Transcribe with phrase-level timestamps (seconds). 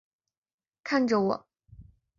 [0.83, 1.45] 看着我